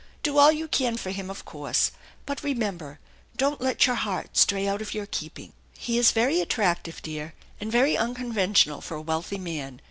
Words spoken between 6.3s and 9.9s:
attractive, dear, and very uncon ventional for a wealthy man.